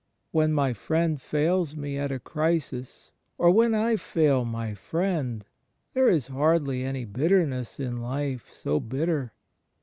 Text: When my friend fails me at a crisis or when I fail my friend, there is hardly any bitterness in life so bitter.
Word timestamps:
When 0.31 0.51
my 0.51 0.73
friend 0.73 1.21
fails 1.21 1.75
me 1.75 1.95
at 1.95 2.11
a 2.11 2.17
crisis 2.17 3.11
or 3.37 3.51
when 3.51 3.75
I 3.75 3.97
fail 3.97 4.43
my 4.45 4.73
friend, 4.73 5.45
there 5.93 6.07
is 6.09 6.25
hardly 6.25 6.81
any 6.83 7.05
bitterness 7.05 7.79
in 7.79 7.97
life 8.01 8.51
so 8.51 8.79
bitter. 8.79 9.33